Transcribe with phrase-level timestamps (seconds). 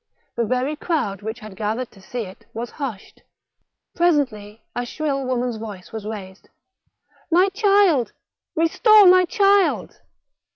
[0.35, 3.21] The very crowd which had gathered to see it, was hushed.
[3.93, 6.49] Presently a shrill woman's voice was raised:—
[7.31, 8.11] My child!
[8.55, 10.01] restore my child